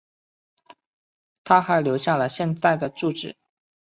[1.43, 3.35] 她还留下了现在的住址。